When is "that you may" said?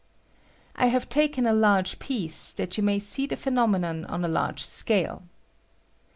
2.53-2.97